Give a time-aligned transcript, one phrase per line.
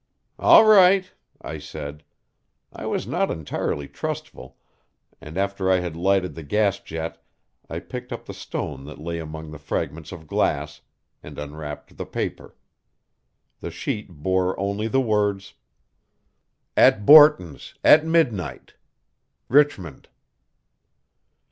[0.39, 1.11] "All right,"
[1.43, 2.03] I said.
[2.73, 4.57] I was not entirely trustful,
[5.21, 7.23] and after I had lighted the gas jet
[7.69, 10.81] I picked up the stone that lay among the fragments of glass,
[11.21, 12.55] and unwrapped the paper.
[13.59, 15.53] The sheet bore only the words:
[16.75, 18.73] "At Borton's, at midnight.
[19.49, 20.09] Richmond."